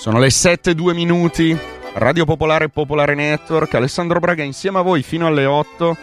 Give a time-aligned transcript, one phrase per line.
[0.00, 1.54] Sono le 7 2 minuti.
[1.92, 3.74] Radio Popolare Popolare Network.
[3.74, 5.96] Alessandro Braga insieme a voi fino alle 8.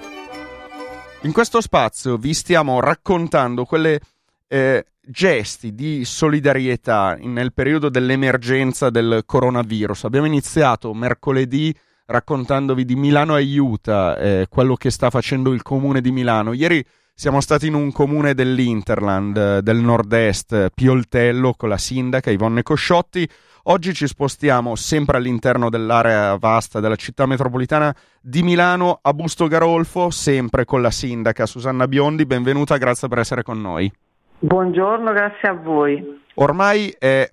[1.22, 4.00] In questo spazio vi stiamo raccontando quelle
[4.48, 10.04] eh, gesti di solidarietà nel periodo dell'emergenza del coronavirus.
[10.04, 16.12] Abbiamo iniziato mercoledì raccontandovi di Milano Aiuta, eh, quello che sta facendo il comune di
[16.12, 16.54] Milano.
[16.54, 16.86] Ieri
[17.20, 23.28] siamo stati in un comune dell'Interland, eh, del nord-est, Pioltello, con la sindaca Ivonne Cosciotti.
[23.64, 27.92] Oggi ci spostiamo sempre all'interno dell'area vasta della città metropolitana
[28.22, 32.28] di Milano a Busto Garolfo, sempre con la sindaca Susanna Biondi.
[32.28, 33.92] Benvenuta, grazie per essere con noi.
[34.38, 36.22] Buongiorno, grazie a voi.
[36.36, 37.28] Ormai è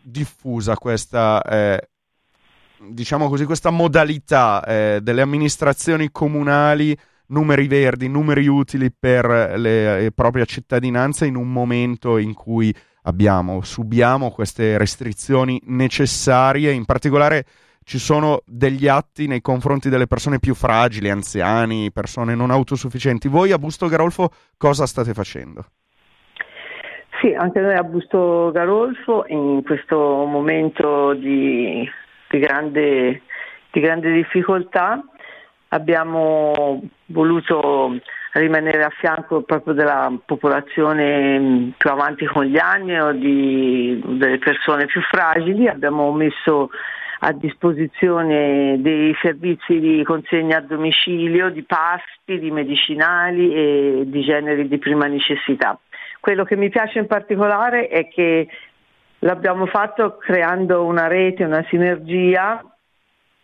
[0.00, 1.88] diffusa questa, eh,
[2.88, 6.96] diciamo così, questa modalità eh, delle amministrazioni comunali
[7.30, 13.62] numeri verdi, numeri utili per le, le proprie cittadinanze in un momento in cui abbiamo,
[13.62, 17.44] subiamo queste restrizioni necessarie, in particolare
[17.84, 23.28] ci sono degli atti nei confronti delle persone più fragili, anziani, persone non autosufficienti.
[23.28, 25.64] Voi a Busto Garolfo cosa state facendo?
[27.20, 31.88] Sì, anche noi a Busto Garolfo in questo momento di,
[32.28, 33.22] di, grande,
[33.70, 35.02] di grande difficoltà
[35.70, 37.98] abbiamo voluto
[38.32, 44.86] rimanere a fianco proprio della popolazione più avanti con gli anni o di, delle persone
[44.86, 46.70] più fragili, abbiamo messo
[47.22, 54.66] a disposizione dei servizi di consegna a domicilio, di pasti, di medicinali e di generi
[54.68, 55.78] di prima necessità.
[56.18, 58.48] Quello che mi piace in particolare è che
[59.20, 62.64] l'abbiamo fatto creando una rete, una sinergia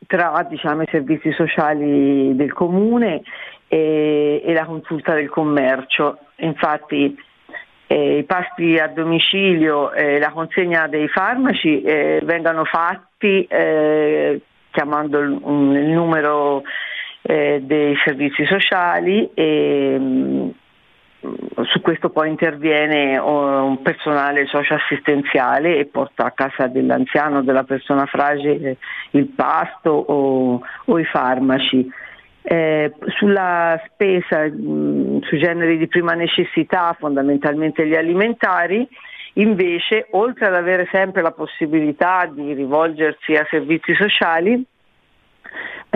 [0.06, 3.22] tra diciamo, i servizi sociali del comune
[3.68, 6.18] e, e la consulta del commercio.
[6.36, 7.16] Infatti
[7.86, 14.40] eh, i pasti a domicilio e la consegna dei farmaci eh, vengano fatti eh,
[14.70, 16.62] chiamando il, il numero
[17.22, 20.52] eh, dei servizi sociali e,
[21.64, 28.76] su questo poi interviene un personale socio-assistenziale e porta a casa dell'anziano della persona fragile
[29.10, 31.88] il pasto o, o i farmaci.
[32.42, 38.86] Eh, sulla spesa mh, sui generi di prima necessità, fondamentalmente gli alimentari,
[39.34, 44.64] invece oltre ad avere sempre la possibilità di rivolgersi a servizi sociali,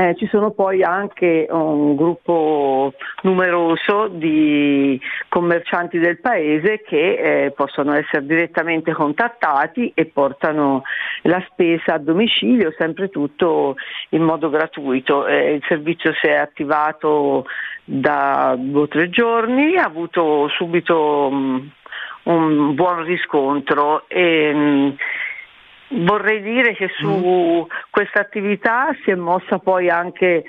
[0.01, 7.93] eh, ci sono poi anche un gruppo numeroso di commercianti del paese che eh, possono
[7.95, 10.85] essere direttamente contattati e portano
[11.23, 13.77] la spesa a domicilio, sempre tutto
[14.11, 15.27] in modo gratuito.
[15.27, 17.45] Eh, il servizio si è attivato
[17.85, 21.71] da due o tre giorni, ha avuto subito um,
[22.23, 24.05] un buon riscontro.
[24.09, 24.97] E, um,
[25.93, 27.63] Vorrei dire che su mm.
[27.91, 30.45] questa attività si è mossa poi anche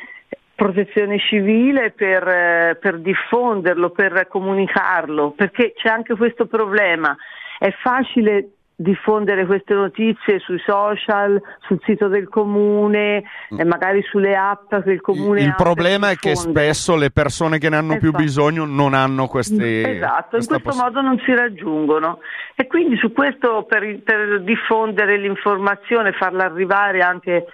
[0.53, 7.16] protezione civile per, eh, per, diffonderlo, per comunicarlo, perché c'è anche questo problema.
[7.57, 8.50] È facile
[8.81, 13.59] diffondere queste notizie sui social, sul sito del comune mm.
[13.59, 17.59] e magari sulle app che il comune il, il problema è che spesso le persone
[17.59, 18.12] che ne hanno esatto.
[18.12, 22.20] più bisogno non hanno queste esatto in questo modo non si raggiungono
[22.56, 27.46] e quindi su questo per, per diffondere l'informazione farla arrivare anche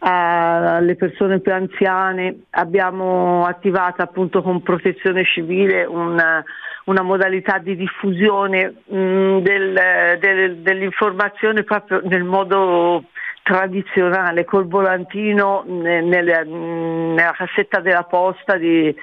[0.00, 6.42] alle persone più anziane abbiamo attivato appunto con protezione civile una,
[6.84, 13.04] una modalità di diffusione mh, mm, del, del, dell'informazione proprio nel modo
[13.42, 18.94] tradizionale, col volantino nel, nella cassetta della posta di,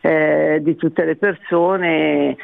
[0.00, 2.36] eh, di tutte le persone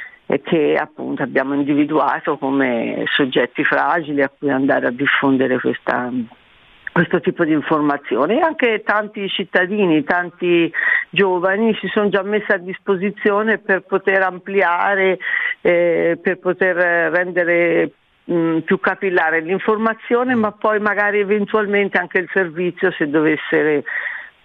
[0.42, 6.10] che appunto abbiamo individuato come soggetti fragili a cui andare a diffondere questa,
[6.96, 10.72] questo tipo di informazioni anche tanti cittadini, tanti
[11.10, 15.18] giovani si sono già messi a disposizione per poter ampliare,
[15.60, 16.74] eh, per poter
[17.12, 17.90] rendere
[18.24, 23.84] mh, mm, più capillare l'informazione, ma poi magari eventualmente anche il servizio se dovesse,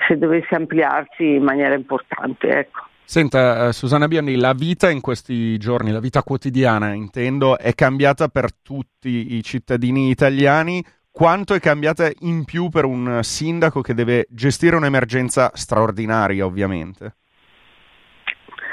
[0.06, 2.50] se dovesse ampliarsi in maniera importante.
[2.50, 2.82] Ecco.
[3.06, 8.28] Senta, uh, Susanna Biondi, la vita in questi giorni, la vita quotidiana, intendo, è cambiata
[8.28, 14.26] per tutti i cittadini italiani quanto è cambiata in più per un sindaco che deve
[14.30, 17.16] gestire un'emergenza straordinaria, ovviamente?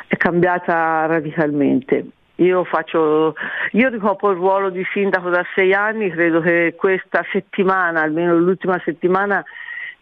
[0.06, 2.06] È cambiata radicalmente.
[2.36, 3.34] Io, faccio,
[3.72, 8.80] io ricopro il ruolo di sindaco da sei anni, credo che questa settimana, almeno l'ultima
[8.84, 9.44] settimana,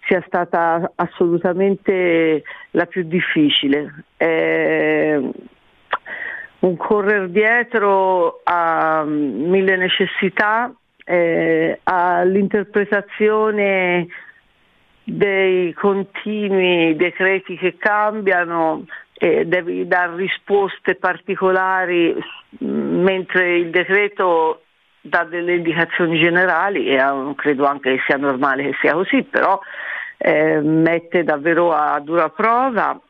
[0.06, 2.43] sia stata assolutamente
[2.73, 4.05] la più difficile.
[4.17, 5.19] È
[6.59, 10.73] un correre dietro a mille necessità
[11.08, 14.08] eh, all'interpretazione
[15.05, 22.12] dei continui decreti che cambiano eh, devi dare risposte particolari
[22.58, 24.62] mentre il decreto
[25.00, 27.00] dà delle indicazioni generali e
[27.37, 29.61] credo anche che sia normale che sia così, però
[30.17, 33.00] eh, mette davvero a dura prova.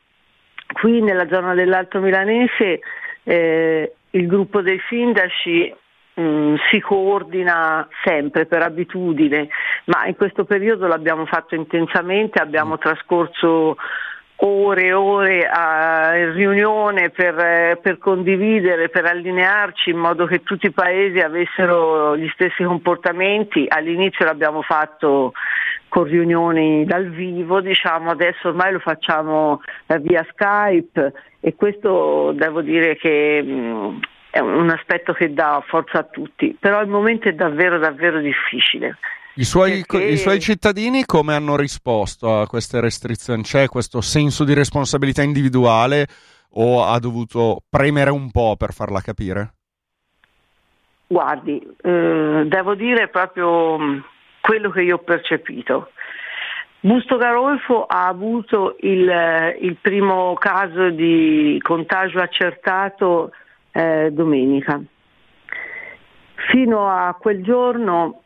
[0.75, 2.81] Qui nella zona dell'Alto Milanese
[3.23, 5.75] eh, il gruppo dei sindaci
[6.17, 9.49] mh, mm, si coordina sempre per abitudine,
[9.87, 13.77] ma in questo periodo l'abbiamo fatto intensamente, abbiamo trascorso
[14.39, 20.67] ore e ore a, in riunione per, per, condividere, per allinearci in modo che tutti
[20.67, 23.65] i paesi avessero gli stessi comportamenti.
[23.69, 25.33] All'inizio l'abbiamo fatto
[25.89, 29.63] con riunioni dal vivo, diciamo, adesso ormai lo facciamo
[30.01, 34.01] via Skype e questo devo dire che mh,
[34.37, 38.99] è un aspetto che dà forza a tutti, però il momento è davvero davvero difficile.
[39.37, 40.05] I suoi, perché...
[40.05, 43.43] I suoi, cittadini come hanno risposto a queste restrizioni?
[43.43, 46.07] C'è questo senso di responsabilità individuale
[46.51, 49.53] o ha dovuto premere un po' per farla capire?
[51.07, 53.99] Guardi, eh, devo dire proprio mm,
[54.41, 55.91] quello che io ho percepito.
[56.81, 63.33] Busto Garolfo ha avuto il, il primo caso di contagio accertato
[63.77, 64.81] eh, domenica.
[66.51, 68.23] Fino a quel giorno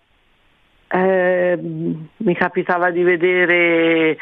[0.89, 4.17] eh, mi capitava di vedere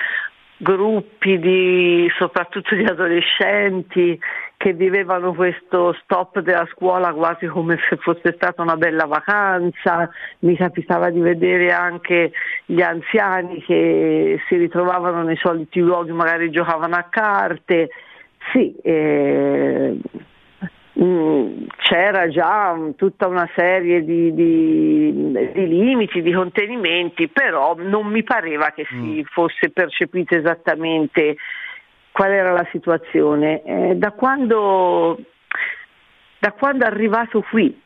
[0.57, 4.19] gruppi di, soprattutto di adolescenti
[4.57, 10.11] che vivevano questo stop della scuola quasi come se fosse stata una bella vacanza,
[10.41, 12.33] mi capitava di vedere anche
[12.65, 17.91] gli anziani che si ritrovavano nei soliti luoghi, magari giocavano a carte,
[18.53, 19.97] sì, eh,
[21.01, 28.25] Mm, c'era già tutta una serie di, di, di, limiti, di contenimenti, però non mi
[28.25, 29.31] pareva che si mm.
[29.31, 31.37] fosse percepito esattamente
[32.11, 33.63] qual era la situazione.
[33.63, 35.21] Eh, da, quando,
[36.41, 37.81] da quando è arrivato qui,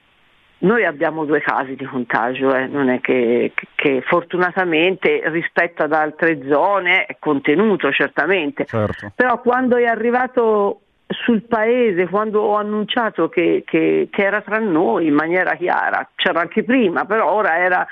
[0.61, 2.67] noi abbiamo due casi di contagio, eh.
[2.67, 9.13] non è che, che, fortunatamente rispetto ad altre zone è contenuto certamente, certo.
[9.15, 10.81] però quando è arrivato
[11.13, 16.41] sul paese quando ho annunciato che, che, che, era tra noi in maniera chiara, c'era
[16.41, 17.87] anche prima, però ora era,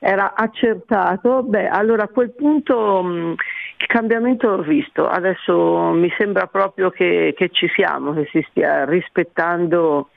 [0.00, 3.34] era accertato, beh allora a quel punto mh,
[3.78, 8.84] il cambiamento l'ho visto, adesso mi sembra proprio che, che ci siamo, che si stia
[8.84, 10.10] rispettando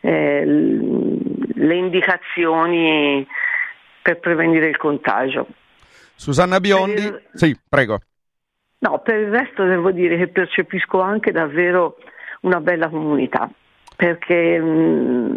[0.00, 3.26] eh, le indicazioni
[4.02, 5.46] per prevenire il contagio.
[6.14, 8.00] Susanna Biondi, sì, prego.
[8.80, 11.96] No, per il resto devo dire che percepisco anche davvero
[12.42, 13.50] una bella comunità,
[13.96, 15.36] perché mh, mm,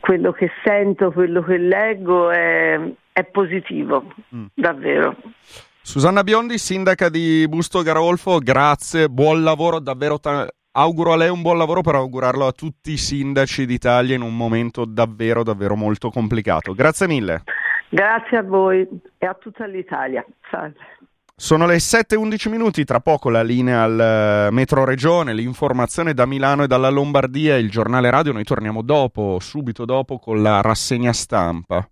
[0.00, 2.80] quello che sento, quello che leggo è,
[3.12, 4.46] è positivo, mm.
[4.54, 5.16] davvero.
[5.82, 11.42] Susanna Biondi, sindaca di Busto Garolfo, grazie, buon lavoro, davvero ta- auguro a lei un
[11.42, 16.10] buon lavoro per augurarlo a tutti i sindaci d'Italia in un momento davvero, davvero molto
[16.10, 16.72] complicato.
[16.72, 17.42] Grazie mille.
[17.88, 18.86] Grazie a voi
[19.18, 20.24] e a tutta l'Italia.
[20.50, 20.78] Salve.
[21.42, 26.64] Sono le 7.11 minuti, tra poco la linea al eh, Metro Regione, l'informazione da Milano
[26.64, 31.82] e dalla Lombardia, il giornale radio, noi torniamo dopo, subito dopo con la rassegna stampa.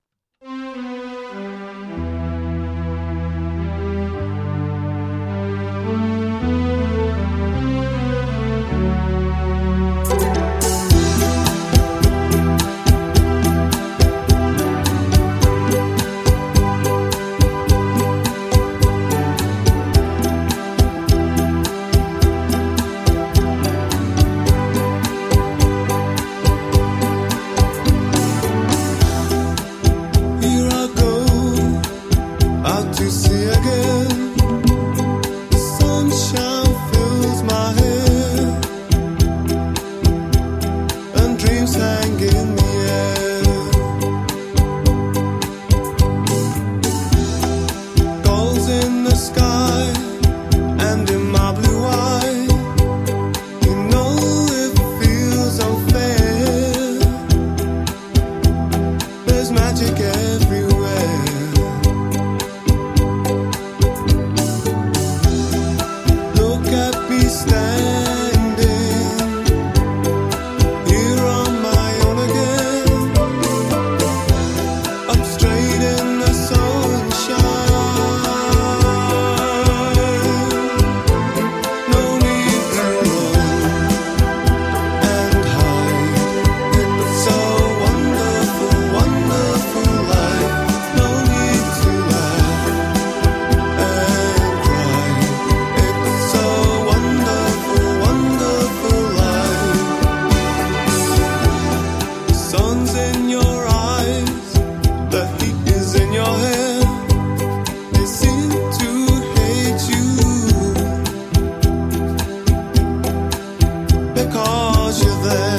[114.29, 115.59] because you're there.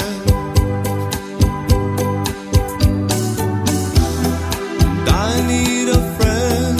[4.82, 6.78] And I need a friend.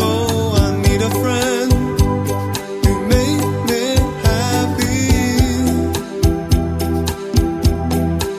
[0.00, 1.72] Oh, I need a friend
[2.86, 3.84] You make me
[4.26, 5.00] happy.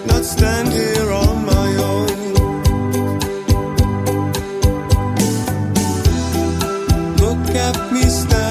[0.08, 2.18] Not stand here on my own.
[7.24, 8.47] Look at me stand.